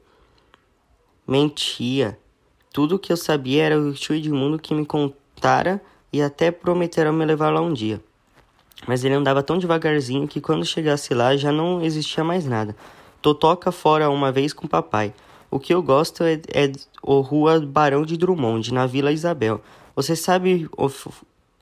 Mentia. 1.28 2.18
Tudo 2.72 2.96
o 2.96 3.00
que 3.00 3.12
eu 3.12 3.18
sabia 3.18 3.64
era 3.64 3.80
o 3.80 3.94
tio 3.94 4.16
Edmundo 4.16 4.60
que 4.60 4.74
me 4.74 4.86
contara 4.86 5.82
e 6.12 6.22
até 6.22 6.52
prometera 6.52 7.14
me 7.14 7.24
levar 7.24 7.50
lá 7.50 7.62
um 7.62 7.72
dia. 7.72 8.02
Mas 8.88 9.04
ele 9.06 9.14
andava 9.14 9.42
tão 9.42 9.58
devagarzinho 9.58 10.28
que 10.28 10.42
quando 10.42 10.66
chegasse 10.66 11.14
lá 11.14 11.36
já 11.38 11.52
não 11.52 11.82
existia 11.82 12.24
mais 12.24 12.46
nada. 12.46 12.76
Totoca 13.22 13.72
fora 13.72 14.10
uma 14.10 14.32
vez 14.32 14.52
com 14.52 14.68
papai. 14.68 15.14
O 15.50 15.60
que 15.60 15.74
eu 15.74 15.82
gosto 15.82 16.24
é, 16.24 16.42
é 16.54 16.72
o 17.02 17.22
Rua 17.22 17.60
Barão 17.62 18.04
de 18.04 18.18
Drummond, 18.18 18.74
na 18.74 18.86
Vila 18.86 19.12
Isabel. 19.12 19.62
Você 19.96 20.16
sabe 20.16 20.68
o, 20.76 20.90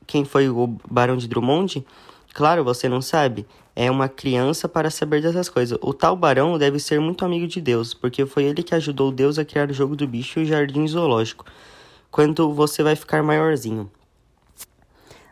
quem 0.07 0.25
foi 0.25 0.49
o 0.49 0.75
Barão 0.89 1.17
de 1.17 1.27
Drummond? 1.27 1.85
Claro, 2.33 2.63
você 2.63 2.89
não 2.89 3.01
sabe. 3.01 3.45
É 3.75 3.89
uma 3.89 4.09
criança 4.09 4.67
para 4.67 4.89
saber 4.89 5.21
dessas 5.21 5.47
coisas. 5.47 5.77
O 5.81 5.93
tal 5.93 6.15
barão 6.15 6.57
deve 6.57 6.79
ser 6.79 6.99
muito 6.99 7.23
amigo 7.23 7.47
de 7.47 7.61
Deus, 7.61 7.93
porque 7.93 8.25
foi 8.25 8.43
ele 8.43 8.63
que 8.63 8.75
ajudou 8.75 9.11
Deus 9.11 9.39
a 9.39 9.45
criar 9.45 9.69
o 9.69 9.73
jogo 9.73 9.95
do 9.95 10.07
bicho 10.07 10.39
e 10.39 10.43
o 10.43 10.45
jardim 10.45 10.85
zoológico. 10.87 11.45
Quando 12.09 12.53
você 12.53 12.83
vai 12.83 12.95
ficar 12.95 13.23
maiorzinho. 13.23 13.89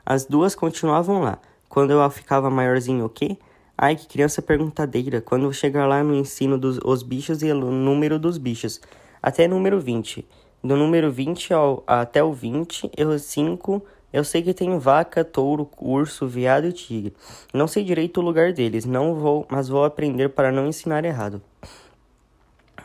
As 0.06 0.26
duas 0.26 0.56
continuavam 0.56 1.22
lá. 1.22 1.38
Quando 1.68 1.92
eu 1.92 2.10
ficava 2.10 2.50
maiorzinho, 2.50 3.06
o 3.06 3.10
quê? 3.10 3.38
Ai, 3.78 3.96
que 3.96 4.08
criança 4.08 4.42
perguntadeira. 4.42 5.22
Quando 5.22 5.54
chegar 5.54 5.86
lá 5.86 6.04
no 6.04 6.16
ensino 6.16 6.58
dos 6.58 6.80
os 6.84 7.04
bichos 7.04 7.44
e 7.44 7.52
o 7.52 7.56
número 7.56 8.18
dos 8.18 8.38
bichos. 8.38 8.80
Até 9.22 9.48
número 9.48 9.80
20. 9.80 10.26
Do 10.64 10.76
número 10.76 11.12
20 11.12 11.54
ao, 11.54 11.84
até 11.86 12.24
o 12.24 12.34
20, 12.34 12.92
eu 12.98 13.18
5 13.18 13.82
eu 14.12 14.24
sei 14.24 14.42
que 14.42 14.54
tem 14.54 14.78
vaca, 14.80 15.24
touro, 15.24 15.70
urso, 15.80 16.28
veado 16.28 16.68
e 16.68 16.74
tigre. 16.74 17.14
Não 17.54 17.68
sei 17.68 17.84
direito 17.84 18.20
o 18.20 18.24
lugar 18.24 18.54
deles, 18.54 18.86
não 18.86 19.14
vou, 19.14 19.46
mas 19.50 19.68
vou 19.68 19.86
aprender 19.86 20.30
para 20.30 20.52
não 20.52 20.68
ensinar 20.68 21.06
errado. 21.06 21.42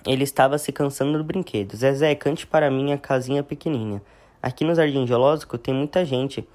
Ele 0.07 0.23
estava 0.23 0.59
se 0.59 0.71
cansando 0.71 1.17
do 1.17 1.25
brinquedo. 1.25 1.75
Zezé, 1.75 2.15
cante 2.15 2.47
para 2.47 2.71
mim 2.71 2.93
a 2.93 2.99
casinha 2.99 3.43
pequenininha. 3.43 4.03
Aqui 4.43 4.63
no 4.63 4.75
Jardim 4.75 5.07
Geológico 5.07 5.57
tem 5.57 5.73
muita 5.73 6.05
gente. 6.05 6.47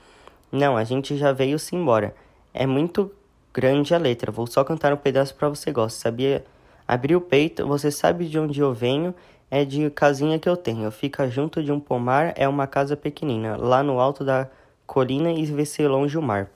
Não, 0.51 0.77
a 0.77 0.83
gente 0.83 1.17
já 1.17 1.31
veio-se 1.31 1.75
embora. 1.75 2.13
É 2.53 2.67
muito 2.67 3.11
grande 3.51 3.95
a 3.95 3.97
letra. 3.97 4.31
Vou 4.31 4.45
só 4.45 4.63
cantar 4.63 4.93
um 4.93 4.97
pedaço 4.97 5.33
para 5.33 5.49
você 5.49 5.71
gostar. 5.71 6.09
Sabia? 6.09 6.45
Abri 6.88 7.15
o 7.15 7.21
peito. 7.21 7.65
Você 7.65 7.89
sabe 7.89 8.27
de 8.27 8.38
onde 8.38 8.59
eu 8.59 8.71
venho? 8.71 9.15
É 9.51 9.65
de 9.65 9.89
casinha 9.89 10.38
que 10.38 10.48
eu 10.48 10.56
tenho. 10.56 10.91
Fica 10.91 11.27
junto 11.27 11.63
de 11.63 11.72
um 11.72 11.79
pomar. 11.79 12.34
É 12.36 12.48
uma 12.48 12.68
casa 12.68 12.96
pequenina. 12.96 13.58
Lá 13.58 13.82
no 13.82 14.00
alto 14.00 14.24
da 14.24 14.48
colina 14.86 15.32
e 15.32 15.46
vê-se 15.46 15.86
longe 15.88 16.18
o 16.18 16.22
mar. 16.22 16.50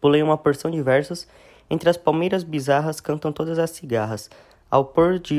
Pulei 0.00 0.22
uma 0.22 0.36
porção 0.36 0.70
de 0.70 0.82
versos. 0.82 1.26
Entre 1.70 1.88
as 1.88 1.96
palmeiras 1.96 2.42
bizarras 2.44 3.00
cantam 3.00 3.32
todas 3.32 3.58
as 3.58 3.70
cigarras. 3.70 4.30
Ao 4.70 4.84
pôr 4.84 5.18
de 5.18 5.38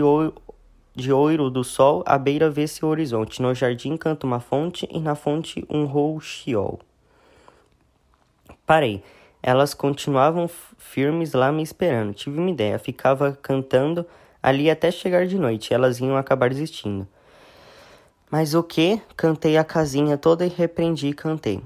de 0.96 1.12
ouro 1.12 1.50
do 1.50 1.64
sol, 1.64 2.04
à 2.06 2.20
beira 2.20 2.50
vê-se 2.50 2.86
o 2.86 2.88
horizonte. 2.88 3.42
No 3.42 3.54
jardim 3.54 3.98
canta 3.98 4.28
uma 4.28 4.40
fonte 4.40 4.88
e 4.92 5.00
na 5.00 5.16
fonte 5.16 5.66
um 5.70 5.86
rouxiol. 5.86 6.80
Parei. 8.66 9.04
Elas 9.42 9.74
continuavam 9.74 10.50
firmes 10.78 11.34
lá 11.34 11.52
me 11.52 11.62
esperando. 11.64 12.14
Tive 12.14 12.40
uma 12.40 12.50
ideia. 12.50 12.80
Ficava 12.80 13.38
cantando 13.42 14.06
ali 14.44 14.70
até 14.70 14.92
chegar 14.92 15.26
de 15.26 15.40
noite. 15.40 15.74
Elas 15.74 16.00
iam 16.00 16.18
acabar 16.18 16.50
desistindo. 16.50 17.08
Mas 18.30 18.54
o 18.54 18.62
que? 18.62 19.02
Cantei 19.16 19.58
a 19.58 19.64
casinha 19.64 20.18
toda 20.18 20.46
e 20.46 20.50
repreendi 20.50 21.08
e 21.08 21.14
cantei. 21.14 21.62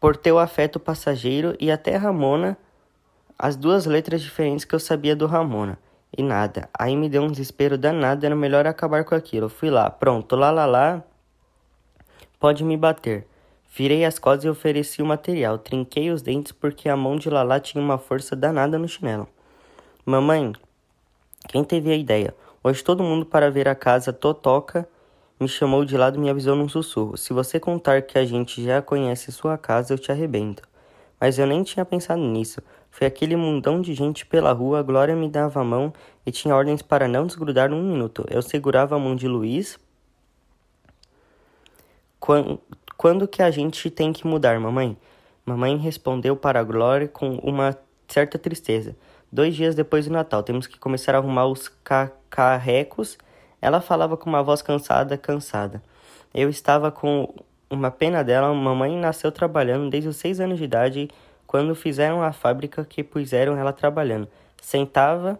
Por 0.00 0.16
teu 0.16 0.38
afeto 0.38 0.80
passageiro 0.80 1.56
e 1.60 1.70
até 1.70 1.96
Ramona, 1.96 2.58
as 3.38 3.54
duas 3.54 3.86
letras 3.86 4.20
diferentes 4.20 4.64
que 4.64 4.74
eu 4.74 4.80
sabia 4.80 5.14
do 5.14 5.26
Ramona. 5.26 5.78
E 6.16 6.22
nada. 6.22 6.68
Aí 6.78 6.96
me 6.96 7.08
deu 7.08 7.22
um 7.22 7.30
desespero 7.30 7.76
danado, 7.78 8.24
era 8.24 8.36
melhor 8.36 8.66
acabar 8.66 9.04
com 9.04 9.14
aquilo. 9.14 9.48
Fui 9.48 9.70
lá, 9.70 9.90
pronto, 9.90 10.36
lá 10.36 10.50
lá 10.50 10.66
lá. 10.66 11.02
Pode 12.38 12.62
me 12.64 12.76
bater. 12.76 13.26
Virei 13.76 14.04
as 14.04 14.18
costas 14.18 14.44
e 14.44 14.48
ofereci 14.48 15.02
o 15.02 15.06
material. 15.06 15.58
Trinquei 15.58 16.10
os 16.10 16.22
dentes 16.22 16.52
porque 16.52 16.88
a 16.88 16.96
mão 16.96 17.16
de 17.16 17.28
Lala 17.28 17.58
tinha 17.58 17.82
uma 17.82 17.98
força 17.98 18.36
danada 18.36 18.78
no 18.78 18.86
chinelo. 18.86 19.28
Mamãe, 20.06 20.52
quem 21.48 21.64
teve 21.64 21.90
a 21.90 21.96
ideia? 21.96 22.34
Hoje 22.62 22.82
todo 22.82 23.02
mundo 23.02 23.26
para 23.26 23.50
ver 23.50 23.68
a 23.68 23.74
casa 23.74 24.12
totoca 24.12 24.88
me 25.38 25.48
chamou 25.48 25.84
de 25.84 25.96
lado 25.96 26.16
e 26.16 26.20
me 26.20 26.30
avisou 26.30 26.56
num 26.56 26.68
sussurro. 26.68 27.16
Se 27.16 27.32
você 27.32 27.58
contar 27.58 28.02
que 28.02 28.18
a 28.18 28.24
gente 28.24 28.62
já 28.64 28.80
conhece 28.80 29.32
sua 29.32 29.58
casa, 29.58 29.92
eu 29.92 29.98
te 29.98 30.10
arrebento. 30.10 30.62
Mas 31.20 31.38
eu 31.38 31.46
nem 31.46 31.62
tinha 31.62 31.84
pensado 31.84 32.20
nisso. 32.22 32.62
Foi 32.90 33.06
aquele 33.06 33.34
mundão 33.34 33.80
de 33.80 33.94
gente 33.94 34.24
pela 34.24 34.52
rua, 34.52 34.78
a 34.78 34.82
Glória 34.82 35.16
me 35.16 35.28
dava 35.28 35.60
a 35.60 35.64
mão 35.64 35.92
e 36.24 36.30
tinha 36.30 36.54
ordens 36.54 36.80
para 36.80 37.08
não 37.08 37.26
desgrudar 37.26 37.72
um 37.72 37.82
minuto. 37.82 38.24
Eu 38.30 38.40
segurava 38.40 38.94
a 38.94 38.98
mão 38.98 39.16
de 39.16 39.26
Luiz. 39.26 39.78
Quando, 42.20 42.60
quando 42.96 43.28
que 43.28 43.42
a 43.42 43.50
gente 43.50 43.90
tem 43.90 44.12
que 44.12 44.26
mudar, 44.26 44.58
mamãe? 44.60 44.96
Mamãe 45.44 45.76
respondeu 45.76 46.36
para 46.36 46.60
a 46.60 46.64
Glória 46.64 47.08
com 47.08 47.34
uma 47.36 47.76
certa 48.08 48.38
tristeza. 48.38 48.96
Dois 49.34 49.56
dias 49.56 49.74
depois 49.74 50.06
do 50.06 50.12
Natal, 50.12 50.44
temos 50.44 50.68
que 50.68 50.78
começar 50.78 51.12
a 51.12 51.18
arrumar 51.18 51.46
os 51.46 51.68
carrecos. 52.30 53.18
Ela 53.60 53.80
falava 53.80 54.16
com 54.16 54.30
uma 54.30 54.44
voz 54.44 54.62
cansada, 54.62 55.18
cansada. 55.18 55.82
Eu 56.32 56.48
estava 56.48 56.92
com 56.92 57.34
uma 57.68 57.90
pena 57.90 58.22
dela. 58.22 58.54
Mamãe 58.54 58.96
nasceu 58.96 59.32
trabalhando 59.32 59.90
desde 59.90 60.08
os 60.08 60.14
seis 60.18 60.38
anos 60.38 60.58
de 60.58 60.62
idade 60.62 61.10
quando 61.48 61.74
fizeram 61.74 62.22
a 62.22 62.30
fábrica 62.30 62.84
que 62.84 63.02
puseram 63.02 63.56
ela 63.56 63.72
trabalhando. 63.72 64.28
Sentava 64.62 65.36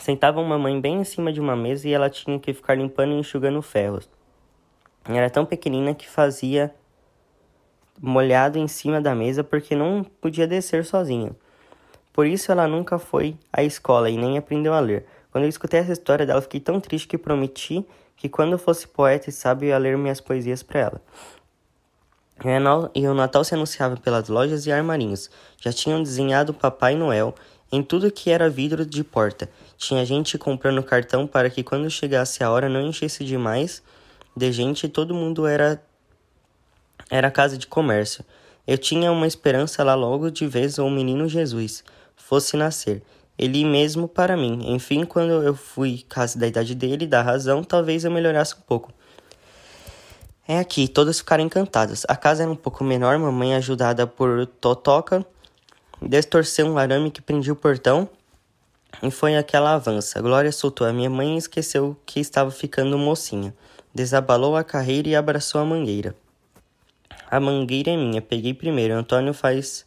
sentava 0.00 0.40
uma 0.40 0.56
mãe 0.56 0.80
bem 0.80 1.00
em 1.00 1.04
cima 1.04 1.30
de 1.30 1.42
uma 1.42 1.54
mesa 1.54 1.86
e 1.86 1.92
ela 1.92 2.08
tinha 2.08 2.38
que 2.38 2.54
ficar 2.54 2.74
limpando 2.74 3.12
e 3.12 3.18
enxugando 3.18 3.60
ferros. 3.60 4.08
Era 5.06 5.28
tão 5.28 5.44
pequenina 5.44 5.92
que 5.92 6.08
fazia 6.08 6.74
molhado 8.00 8.58
em 8.58 8.66
cima 8.66 8.98
da 8.98 9.14
mesa 9.14 9.44
porque 9.44 9.76
não 9.76 10.02
podia 10.22 10.46
descer 10.46 10.86
sozinha. 10.86 11.36
Por 12.18 12.26
isso 12.26 12.50
ela 12.50 12.66
nunca 12.66 12.98
foi 12.98 13.36
à 13.52 13.62
escola 13.62 14.10
e 14.10 14.16
nem 14.16 14.36
aprendeu 14.36 14.74
a 14.74 14.80
ler. 14.80 15.06
Quando 15.30 15.44
eu 15.44 15.48
escutei 15.48 15.78
essa 15.78 15.92
história 15.92 16.26
dela, 16.26 16.42
fiquei 16.42 16.58
tão 16.58 16.80
triste 16.80 17.06
que 17.06 17.16
prometi 17.16 17.86
que 18.16 18.28
quando 18.28 18.58
fosse 18.58 18.88
poeta 18.88 19.30
e 19.30 19.32
sábio 19.32 19.68
ia 19.68 19.78
ler 19.78 19.96
minhas 19.96 20.20
poesias 20.20 20.60
para 20.60 20.80
ela. 20.80 21.02
E 22.92 23.06
o 23.06 23.14
Natal 23.14 23.44
se 23.44 23.54
anunciava 23.54 23.96
pelas 23.98 24.28
lojas 24.28 24.66
e 24.66 24.72
armarinhos. 24.72 25.30
Já 25.60 25.72
tinham 25.72 26.02
desenhado 26.02 26.52
Papai 26.52 26.96
Noel 26.96 27.36
em 27.70 27.84
tudo 27.84 28.10
que 28.10 28.30
era 28.30 28.50
vidro 28.50 28.84
de 28.84 29.04
porta. 29.04 29.48
Tinha 29.76 30.04
gente 30.04 30.36
comprando 30.36 30.82
cartão 30.82 31.24
para 31.24 31.48
que 31.48 31.62
quando 31.62 31.88
chegasse 31.88 32.42
a 32.42 32.50
hora 32.50 32.68
não 32.68 32.82
enchesse 32.82 33.24
demais 33.24 33.80
de 34.36 34.50
gente 34.50 34.86
e 34.86 34.88
todo 34.88 35.14
mundo 35.14 35.46
era 35.46 35.80
era 37.08 37.30
casa 37.30 37.56
de 37.56 37.68
comércio. 37.68 38.24
Eu 38.66 38.76
tinha 38.76 39.12
uma 39.12 39.28
esperança 39.28 39.84
lá 39.84 39.94
logo 39.94 40.32
de 40.32 40.48
vez 40.48 40.78
o 40.78 40.90
menino 40.90 41.28
Jesus 41.28 41.84
fosse 42.18 42.56
nascer. 42.56 43.02
Ele 43.38 43.64
mesmo 43.64 44.06
para 44.06 44.36
mim. 44.36 44.60
Enfim, 44.74 45.04
quando 45.04 45.30
eu 45.42 45.54
fui 45.54 46.04
casa 46.08 46.38
da 46.38 46.46
idade 46.46 46.74
dele, 46.74 47.06
da 47.06 47.22
razão, 47.22 47.64
talvez 47.64 48.04
eu 48.04 48.10
melhorasse 48.10 48.54
um 48.54 48.62
pouco. 48.66 48.92
É 50.46 50.58
aqui, 50.58 50.88
todas 50.88 51.18
ficaram 51.18 51.44
encantadas. 51.44 52.04
A 52.08 52.16
casa 52.16 52.42
era 52.42 52.50
um 52.50 52.56
pouco 52.56 52.82
menor, 52.84 53.18
mamãe 53.18 53.54
ajudada 53.54 54.06
por 54.06 54.46
Totoca 54.46 55.24
distorceu 56.00 56.66
um 56.66 56.78
arame 56.78 57.10
que 57.10 57.20
prendia 57.20 57.52
o 57.52 57.56
portão 57.56 58.08
e 59.02 59.10
foi 59.10 59.36
aquela 59.36 59.74
avança. 59.74 60.20
Glória 60.20 60.52
soltou 60.52 60.86
a 60.86 60.92
minha 60.92 61.10
mãe 61.10 61.34
e 61.34 61.38
esqueceu 61.38 61.96
que 62.06 62.20
estava 62.20 62.50
ficando 62.50 62.96
mocinha. 62.98 63.54
Desabalou 63.94 64.56
a 64.56 64.64
carreira 64.64 65.08
e 65.08 65.16
abraçou 65.16 65.60
a 65.60 65.64
mangueira. 65.64 66.14
A 67.30 67.40
mangueira 67.40 67.90
é 67.90 67.96
minha, 67.96 68.22
peguei 68.22 68.54
primeiro. 68.54 68.94
Antônio 68.94 69.34
faz 69.34 69.84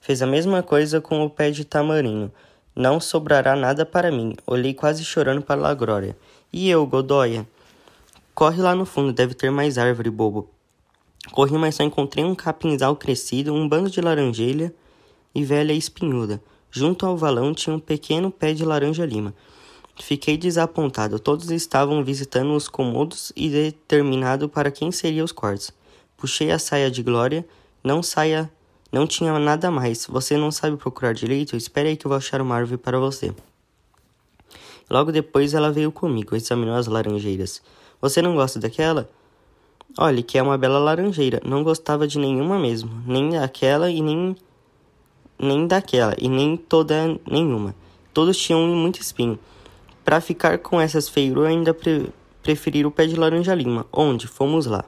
fez 0.00 0.22
a 0.22 0.26
mesma 0.26 0.62
coisa 0.62 1.00
com 1.00 1.24
o 1.24 1.30
pé 1.30 1.50
de 1.50 1.64
tamarindo. 1.64 2.32
Não 2.74 3.00
sobrará 3.00 3.56
nada 3.56 3.84
para 3.84 4.10
mim. 4.10 4.34
Olhei 4.46 4.72
quase 4.72 5.04
chorando 5.04 5.42
para 5.42 5.66
a 5.66 5.74
Glória. 5.74 6.16
E 6.52 6.70
eu, 6.70 6.86
Godoia? 6.86 7.46
Corre 8.34 8.62
lá 8.62 8.74
no 8.74 8.86
fundo, 8.86 9.12
deve 9.12 9.34
ter 9.34 9.50
mais 9.50 9.78
árvore, 9.78 10.10
bobo. 10.10 10.48
Corri, 11.32 11.58
mas 11.58 11.74
só 11.74 11.82
encontrei 11.82 12.24
um 12.24 12.34
capinzal 12.34 12.94
crescido, 12.94 13.52
um 13.52 13.68
bando 13.68 13.90
de 13.90 14.00
laranjelha 14.00 14.72
e 15.34 15.44
velha 15.44 15.72
espinhuda. 15.72 16.40
Junto 16.70 17.04
ao 17.04 17.16
valão 17.16 17.52
tinha 17.52 17.74
um 17.74 17.80
pequeno 17.80 18.30
pé 18.30 18.52
de 18.52 18.64
laranja-lima. 18.64 19.34
Fiquei 20.00 20.36
desapontado. 20.36 21.18
Todos 21.18 21.50
estavam 21.50 22.04
visitando 22.04 22.54
os 22.54 22.68
cômodos 22.68 23.32
e 23.34 23.48
determinado 23.48 24.48
para 24.48 24.70
quem 24.70 24.92
seriam 24.92 25.24
os 25.24 25.32
quartos. 25.32 25.72
Puxei 26.16 26.50
a 26.50 26.58
saia 26.58 26.90
de 26.90 27.02
Glória. 27.02 27.44
Não 27.82 28.02
saia. 28.02 28.50
Não 28.90 29.06
tinha 29.06 29.38
nada 29.38 29.70
mais. 29.70 30.06
Você 30.06 30.36
não 30.36 30.50
sabe 30.50 30.76
procurar 30.76 31.12
direito? 31.12 31.56
Espere 31.56 31.90
aí 31.90 31.96
que 31.96 32.06
eu 32.06 32.08
vou 32.08 32.16
achar 32.16 32.40
uma 32.40 32.54
árvore 32.54 32.78
para 32.78 32.98
você. 32.98 33.34
Logo 34.90 35.12
depois 35.12 35.52
ela 35.52 35.70
veio 35.70 35.92
comigo, 35.92 36.34
examinou 36.34 36.74
as 36.74 36.86
laranjeiras. 36.86 37.60
Você 38.00 38.22
não 38.22 38.34
gosta 38.34 38.58
daquela? 38.58 39.08
Olhe, 39.98 40.22
que 40.22 40.38
é 40.38 40.42
uma 40.42 40.56
bela 40.56 40.78
laranjeira. 40.78 41.40
Não 41.44 41.62
gostava 41.62 42.06
de 42.06 42.18
nenhuma 42.18 42.58
mesmo, 42.58 42.90
nem 43.06 43.30
daquela 43.30 43.90
e 43.90 44.00
nem 44.00 44.36
nem 45.38 45.66
daquela 45.66 46.14
e 46.18 46.28
nem 46.28 46.56
toda 46.56 47.18
nenhuma. 47.30 47.74
Todos 48.12 48.36
tinham 48.36 48.66
muito 48.68 49.00
espinho. 49.00 49.38
Para 50.04 50.20
ficar 50.20 50.58
com 50.58 50.80
essas 50.80 51.08
feiuras, 51.08 51.50
ainda 51.50 51.74
pre 51.74 52.08
preferi 52.42 52.86
o 52.86 52.90
pé 52.90 53.06
de 53.06 53.14
laranja 53.14 53.54
lima. 53.54 53.86
Onde? 53.92 54.26
Fomos 54.26 54.64
lá. 54.64 54.84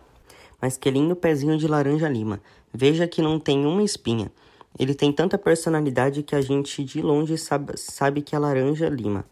Mas 0.60 0.76
que 0.78 0.90
lindo 0.90 1.14
pezinho 1.14 1.58
de 1.58 1.68
laranja 1.68 2.08
lima. 2.08 2.40
Veja 2.72 3.06
que 3.06 3.22
não 3.22 3.38
tem 3.38 3.66
uma 3.66 3.82
espinha. 3.82 4.30
Ele 4.78 4.94
tem 4.94 5.12
tanta 5.12 5.36
personalidade 5.36 6.22
que 6.22 6.34
a 6.34 6.40
gente 6.40 6.84
de 6.84 7.02
longe 7.02 7.36
sabe, 7.36 7.76
sabe 7.76 8.22
que 8.22 8.34
é 8.34 8.38
laranja 8.38 8.88
lima. 8.88 9.24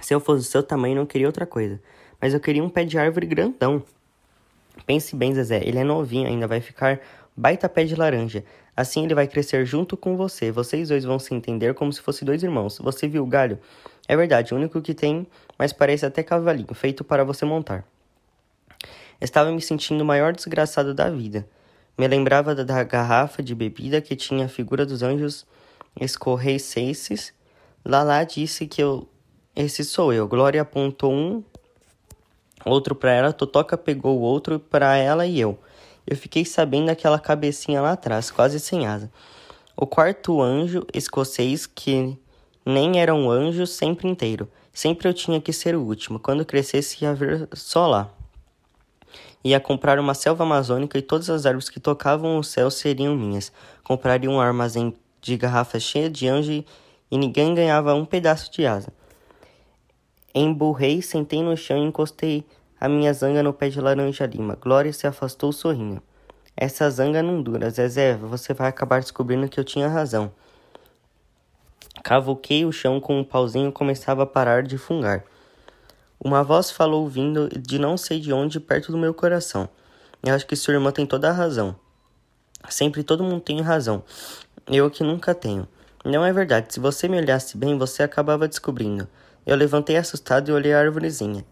Se 0.00 0.14
eu 0.14 0.20
fosse 0.20 0.44
do 0.44 0.50
seu 0.50 0.62
tamanho, 0.62 0.96
não 0.96 1.06
queria 1.06 1.26
outra 1.26 1.46
coisa 1.46 1.80
mas 2.20 2.34
eu 2.34 2.40
queria 2.40 2.62
um 2.62 2.68
pé 2.68 2.84
de 2.84 2.98
árvore 2.98 3.26
grandão. 3.26 3.82
Pense 4.84 5.16
bem, 5.16 5.34
Zezé, 5.34 5.62
ele 5.64 5.78
é 5.78 5.84
novinho 5.84 6.28
ainda, 6.28 6.46
vai 6.46 6.60
ficar 6.60 7.00
baita 7.36 7.68
pé 7.68 7.84
de 7.84 7.94
laranja. 7.94 8.44
Assim 8.76 9.04
ele 9.04 9.14
vai 9.14 9.26
crescer 9.26 9.64
junto 9.64 9.96
com 9.96 10.16
você. 10.16 10.50
Vocês 10.50 10.88
dois 10.88 11.04
vão 11.04 11.18
se 11.18 11.34
entender 11.34 11.74
como 11.74 11.92
se 11.92 12.00
fossem 12.00 12.26
dois 12.26 12.42
irmãos. 12.42 12.78
Você 12.78 13.08
viu 13.08 13.22
o 13.22 13.26
galho? 13.26 13.58
É 14.06 14.16
verdade, 14.16 14.52
o 14.52 14.56
único 14.56 14.80
que 14.82 14.94
tem, 14.94 15.26
mas 15.58 15.72
parece 15.72 16.04
até 16.04 16.22
cavalinho, 16.22 16.74
feito 16.74 17.02
para 17.02 17.24
você 17.24 17.44
montar. 17.44 17.84
Estava 19.18 19.50
me 19.50 19.62
sentindo 19.62 20.02
o 20.02 20.04
maior 20.04 20.34
desgraçado 20.34 20.92
da 20.92 21.08
vida. 21.08 21.48
Me 21.98 22.06
lembrava 22.06 22.54
da, 22.54 22.84
garrafa 22.84 23.42
de 23.42 23.54
bebida 23.54 24.02
que 24.02 24.14
tinha 24.14 24.44
a 24.44 24.48
figura 24.48 24.84
dos 24.84 25.02
anjos 25.02 25.46
escorrecesses. 25.98 27.32
Lala 27.84 28.22
disse 28.24 28.66
que 28.66 28.82
eu. 28.82 29.08
Esse 29.54 29.82
sou 29.82 30.12
eu. 30.12 30.28
Glória 30.28 30.60
apontou 30.60 31.10
um 31.10 31.42
outro 32.66 32.94
para 32.94 33.12
ela, 33.12 33.32
Totoca 33.32 33.78
pegou 33.78 34.18
o 34.18 34.20
outro 34.20 34.58
para 34.58 34.96
ela 34.96 35.24
e 35.26 35.40
eu. 35.40 35.58
Eu 36.06 36.16
fiquei 36.16 36.44
sabendo 36.44 36.86
daquela 36.86 37.18
cabecinha 37.18 37.80
lá 37.80 37.92
atrás, 37.92 38.30
quase 38.30 38.60
sem 38.60 38.86
asa. 38.86 39.10
O 39.76 39.86
quarto 39.86 40.42
anjo 40.42 40.86
escocês, 40.92 41.66
que 41.66 42.18
nem 42.64 43.00
era 43.00 43.14
um 43.14 43.30
anjo, 43.30 43.66
sempre 43.66 44.06
inteiro. 44.06 44.48
Sempre 44.72 45.08
eu 45.08 45.14
tinha 45.14 45.40
que 45.40 45.52
ser 45.52 45.74
o 45.74 45.82
último. 45.82 46.18
Quando 46.18 46.44
crescesse, 46.44 47.02
ia 47.02 47.14
ver 47.14 47.48
só 47.54 47.86
lá. 47.86 48.15
Ia 49.46 49.60
comprar 49.60 50.00
uma 50.00 50.12
selva 50.12 50.42
amazônica 50.42 50.98
e 50.98 51.02
todas 51.02 51.30
as 51.30 51.46
árvores 51.46 51.68
que 51.68 51.78
tocavam 51.78 52.36
o 52.36 52.42
céu 52.42 52.68
seriam 52.68 53.14
minhas. 53.14 53.52
Compraria 53.84 54.28
um 54.28 54.40
armazém 54.40 54.92
de 55.20 55.36
garrafas 55.36 55.84
cheias 55.84 56.10
de 56.10 56.26
anjo 56.26 56.64
e 57.08 57.16
ninguém 57.16 57.54
ganhava 57.54 57.94
um 57.94 58.04
pedaço 58.04 58.50
de 58.50 58.66
asa. 58.66 58.92
Emburrei, 60.34 61.00
sentei 61.00 61.44
no 61.44 61.56
chão 61.56 61.78
e 61.78 61.86
encostei 61.86 62.44
a 62.80 62.88
minha 62.88 63.12
zanga 63.12 63.40
no 63.40 63.52
pé 63.52 63.68
de 63.68 63.80
laranja 63.80 64.26
lima. 64.26 64.58
Glória 64.60 64.92
se 64.92 65.06
afastou 65.06 65.52
sorrindo. 65.52 66.02
Essa 66.56 66.90
zanga 66.90 67.22
não 67.22 67.40
dura, 67.40 67.70
Zezé. 67.70 68.16
Você 68.16 68.52
vai 68.52 68.66
acabar 68.66 69.00
descobrindo 69.00 69.48
que 69.48 69.60
eu 69.60 69.64
tinha 69.64 69.86
razão. 69.86 70.32
Cavoquei 72.02 72.64
o 72.64 72.72
chão 72.72 72.98
com 72.98 73.20
um 73.20 73.22
pauzinho 73.22 73.68
e 73.68 73.72
começava 73.72 74.24
a 74.24 74.26
parar 74.26 74.64
de 74.64 74.76
fungar. 74.76 75.22
Uma 76.18 76.42
voz 76.42 76.70
falou 76.70 77.06
vindo 77.08 77.48
de 77.48 77.78
não 77.78 77.96
sei 77.96 78.18
de 78.18 78.32
onde, 78.32 78.58
perto 78.58 78.90
do 78.90 78.98
meu 78.98 79.12
coração. 79.12 79.68
Eu 80.22 80.34
acho 80.34 80.46
que 80.46 80.56
sua 80.56 80.74
irmã 80.74 80.90
tem 80.90 81.06
toda 81.06 81.28
a 81.28 81.32
razão. 81.32 81.76
Sempre 82.68 83.02
todo 83.02 83.22
mundo 83.22 83.40
tem 83.40 83.60
razão. 83.60 84.02
Eu 84.66 84.90
que 84.90 85.04
nunca 85.04 85.34
tenho. 85.34 85.68
Não 86.04 86.24
é 86.24 86.32
verdade. 86.32 86.72
Se 86.72 86.80
você 86.80 87.08
me 87.08 87.16
olhasse 87.16 87.56
bem, 87.56 87.76
você 87.78 88.02
acabava 88.02 88.48
descobrindo. 88.48 89.06
Eu 89.44 89.56
levantei 89.56 89.96
assustado 89.96 90.48
e 90.48 90.52
olhei 90.52 90.72
a 90.72 90.80
árvorezinha. 90.80 91.44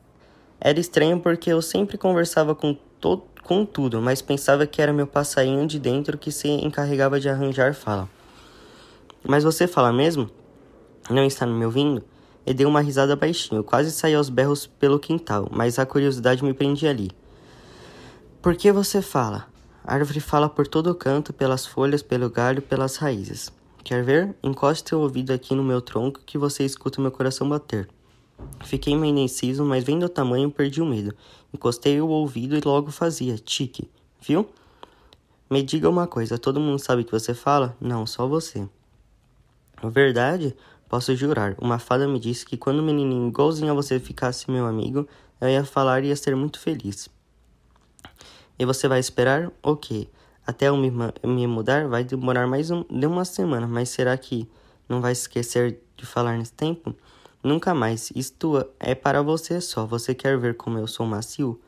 Era 0.61 0.81
estranho 0.81 1.21
porque 1.21 1.53
eu 1.53 1.61
sempre 1.61 1.99
conversava 1.99 2.55
com, 2.55 2.75
to 3.01 3.23
com 3.43 3.67
tudo, 3.67 4.01
mas 4.01 4.23
pensava 4.23 4.67
que 4.67 4.81
era 4.81 4.93
meu 4.93 5.07
passarinho 5.07 5.67
de 5.67 5.79
dentro 5.79 6.17
que 6.17 6.33
se 6.33 6.49
encarregava 6.49 7.21
de 7.21 7.29
arranjar 7.29 7.75
fala. 7.75 8.09
Mas 9.23 9.45
você 9.45 9.67
fala 9.67 9.93
mesmo? 9.93 10.31
Não 11.11 11.25
está 11.25 11.47
me 11.47 11.65
ouvindo? 11.65 12.03
E 12.47 12.53
dei 12.53 12.67
uma 12.67 12.81
risada 12.81 13.17
baixinho, 13.17 13.65
quase 13.65 13.91
saí 13.91 14.15
aos 14.15 14.29
berros 14.29 14.67
pelo 14.67 14.99
quintal, 14.99 15.49
mas 15.51 15.79
a 15.79 15.87
curiosidade 15.87 16.45
me 16.45 16.53
prendia 16.53 16.91
ali. 16.91 17.11
Por 18.43 18.55
que 18.55 18.71
você 18.71 19.01
fala? 19.01 19.47
A 19.83 19.95
árvore 19.95 20.21
fala 20.21 20.49
por 20.49 20.67
todo 20.67 20.95
canto, 20.95 21.33
pelas 21.33 21.67
folhas, 21.67 22.03
pelo 22.03 22.29
galho, 22.29 22.61
pelas 22.61 22.97
raízes. 22.97 23.53
Quer 23.83 24.03
ver? 24.03 24.35
Encoste 24.43 24.89
seu 24.89 25.01
ouvido 25.01 25.31
aqui 25.31 25.55
no 25.55 25.63
meu 25.63 25.81
tronco 25.81 26.21
que 26.25 26.39
você 26.39 26.65
escuta 26.65 27.01
meu 27.01 27.11
coração 27.11 27.49
bater. 27.49 27.89
Fiquei 28.65 28.97
meio 28.97 29.13
indeciso, 29.13 29.65
mas 29.65 29.85
vendo 29.85 30.07
o 30.07 30.09
tamanho 30.09 30.51
perdi 30.51 30.81
o 30.81 30.87
medo. 30.87 31.15
Encostei 31.53 32.01
o 32.01 32.09
ouvido 32.09 32.57
e 32.57 32.61
logo 32.65 32.91
fazia. 32.91 33.37
Tique. 33.37 33.91
Viu? 34.21 34.49
Me 35.51 35.63
diga 35.63 35.89
uma 35.89 36.07
coisa, 36.07 36.39
todo 36.39 36.59
mundo 36.59 36.79
sabe 36.79 37.05
que 37.05 37.13
você 37.13 37.35
fala? 37.35 37.77
Não, 37.81 38.07
só 38.07 38.27
você. 38.27 38.67
Verdade? 39.83 40.57
Posso 40.95 41.17
jurar. 41.17 41.57
Uma 41.61 41.81
fada 41.81 42.07
me 42.07 42.21
disse 42.21 42.47
que 42.47 42.57
quando 42.57 42.79
o 42.79 42.83
menininho 42.85 43.27
igualzinho 43.27 43.73
a 43.73 43.75
você 43.75 43.99
ficasse 43.99 44.49
meu 44.49 44.65
amigo, 44.65 45.09
eu 45.41 45.49
ia 45.49 45.65
falar 45.65 46.05
e 46.05 46.07
ia 46.07 46.15
ser 46.15 46.37
muito 46.37 46.61
feliz. 46.61 47.09
E 48.57 48.65
você 48.65 48.87
vai 48.87 49.01
esperar? 49.01 49.51
Ok. 49.61 50.09
Até 50.47 50.69
eu 50.69 50.77
me, 50.77 50.93
me 51.25 51.49
mudar 51.49 51.89
vai 51.89 52.05
demorar 52.05 52.47
mais 52.47 52.71
um, 52.71 52.85
de 52.89 53.07
uma 53.09 53.25
semana, 53.25 53.67
mas 53.67 53.89
será 53.89 54.17
que 54.17 54.49
não 54.89 55.01
vai 55.01 55.11
esquecer 55.11 55.81
de 55.97 56.07
falar 56.07 56.39
nesse 56.39 56.53
tempo? 56.53 56.95
Nunca 57.43 57.75
mais. 57.75 58.13
Isto 58.15 58.65
é 58.79 58.95
para 58.95 59.21
você 59.21 59.61
só. 59.61 59.85
Você 59.87 60.15
quer 60.15 60.39
ver 60.39 60.55
como 60.57 60.79
eu 60.79 60.87
sou 60.87 61.05
macio? 61.05 61.61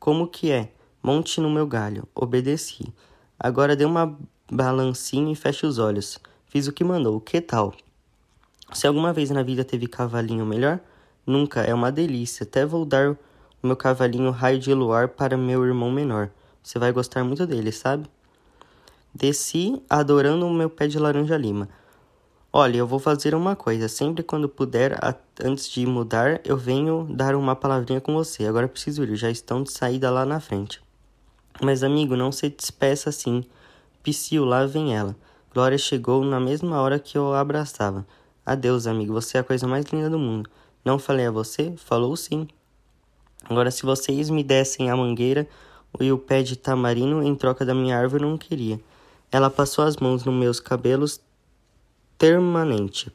Como 0.00 0.26
que 0.26 0.50
é? 0.50 0.72
Monte 1.00 1.40
no 1.40 1.48
meu 1.48 1.68
galho. 1.68 2.08
Obedeci. 2.12 2.92
Agora 3.38 3.76
dê 3.76 3.84
uma 3.84 4.18
balancinha 4.50 5.32
e 5.32 5.36
feche 5.36 5.64
os 5.64 5.78
olhos. 5.78 6.18
Fiz 6.46 6.66
o 6.66 6.72
que 6.72 6.82
mandou. 6.82 7.20
Que 7.20 7.40
tal? 7.40 7.72
Se 8.72 8.86
alguma 8.86 9.12
vez 9.12 9.30
na 9.30 9.42
vida 9.42 9.64
teve 9.64 9.86
cavalinho 9.86 10.46
melhor, 10.46 10.80
nunca. 11.26 11.60
É 11.62 11.74
uma 11.74 11.92
delícia. 11.92 12.44
Até 12.44 12.64
vou 12.64 12.84
dar 12.84 13.12
o 13.62 13.66
meu 13.66 13.76
cavalinho 13.76 14.30
raio 14.30 14.58
de 14.58 14.72
luar 14.72 15.08
para 15.08 15.36
meu 15.36 15.64
irmão 15.64 15.90
menor. 15.90 16.30
Você 16.62 16.78
vai 16.78 16.92
gostar 16.92 17.22
muito 17.24 17.46
dele, 17.46 17.70
sabe? 17.70 18.08
Desci 19.14 19.80
adorando 19.88 20.46
o 20.46 20.52
meu 20.52 20.68
pé 20.68 20.86
de 20.86 20.98
laranja 20.98 21.36
lima. 21.36 21.68
Olha, 22.52 22.78
eu 22.78 22.86
vou 22.86 22.98
fazer 22.98 23.34
uma 23.34 23.54
coisa. 23.54 23.88
Sempre 23.88 24.22
quando 24.22 24.48
puder, 24.48 24.98
antes 25.42 25.68
de 25.68 25.84
mudar, 25.86 26.40
eu 26.44 26.56
venho 26.56 27.06
dar 27.10 27.34
uma 27.34 27.54
palavrinha 27.54 28.00
com 28.00 28.14
você. 28.14 28.46
Agora 28.46 28.68
preciso 28.68 29.04
ir, 29.04 29.16
já 29.16 29.30
estão 29.30 29.62
de 29.62 29.72
saída 29.72 30.10
lá 30.10 30.24
na 30.24 30.40
frente. 30.40 30.80
Mas, 31.60 31.82
amigo, 31.82 32.16
não 32.16 32.32
se 32.32 32.48
despeça 32.48 33.10
assim. 33.10 33.44
Psyu, 34.02 34.44
lá 34.44 34.66
vem 34.66 34.96
ela. 34.96 35.14
Glória 35.52 35.78
chegou 35.78 36.24
na 36.24 36.40
mesma 36.40 36.80
hora 36.80 36.98
que 36.98 37.16
eu 37.16 37.32
a 37.32 37.40
abraçava. 37.40 38.06
Adeus, 38.46 38.86
amigo, 38.86 39.12
você 39.12 39.38
é 39.38 39.40
a 39.40 39.44
coisa 39.44 39.66
mais 39.66 39.86
linda 39.86 40.10
do 40.10 40.18
mundo. 40.18 40.50
Não 40.84 40.98
falei 40.98 41.26
a 41.26 41.30
você? 41.30 41.72
Falou 41.76 42.14
sim. 42.14 42.46
Agora, 43.48 43.70
se 43.70 43.84
vocês 43.84 44.28
me 44.28 44.44
dessem 44.44 44.90
a 44.90 44.96
mangueira, 44.96 45.48
e 46.00 46.10
o 46.10 46.18
pé 46.18 46.42
de 46.42 46.56
tamarino 46.56 47.22
em 47.22 47.34
troca 47.34 47.64
da 47.64 47.74
minha 47.74 47.96
árvore 47.96 48.24
não 48.24 48.36
queria. 48.36 48.80
Ela 49.30 49.48
passou 49.48 49.84
as 49.84 49.96
mãos 49.96 50.24
nos 50.24 50.34
meus 50.34 50.60
cabelos 50.60 51.20
permanente. 52.18 53.12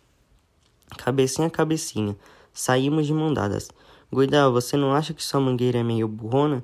Cabecinha 0.97 1.47
a 1.47 1.51
cabecinha. 1.51 2.17
Saímos 2.53 3.05
de 3.05 3.13
mão 3.13 3.33
dadas. 3.33 3.69
Guidal, 4.11 4.51
você 4.51 4.75
não 4.75 4.93
acha 4.93 5.13
que 5.13 5.23
sua 5.23 5.39
mangueira 5.39 5.79
é 5.79 5.83
meio 5.83 6.07
burrona? 6.07 6.63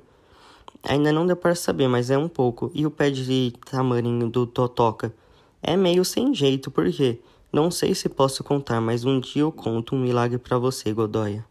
Ainda 0.82 1.12
não 1.12 1.26
deu 1.26 1.36
para 1.36 1.54
saber, 1.54 1.88
mas 1.88 2.10
é 2.10 2.18
um 2.18 2.28
pouco. 2.28 2.70
E 2.74 2.86
o 2.86 2.90
pé 2.90 3.10
de 3.10 3.52
tamarinho 3.70 4.28
do 4.28 4.46
Totoca? 4.46 5.14
É 5.62 5.76
meio 5.76 6.04
sem 6.04 6.34
jeito, 6.34 6.70
por 6.70 6.90
quê? 6.90 7.20
Não 7.52 7.70
sei 7.70 7.94
se 7.94 8.08
posso 8.08 8.44
contar, 8.44 8.80
mas 8.80 9.04
um 9.04 9.20
dia 9.20 9.42
eu 9.42 9.52
conto 9.52 9.94
um 9.94 10.00
milagre 10.00 10.38
para 10.38 10.58
você, 10.58 10.92
Godoya. 10.92 11.46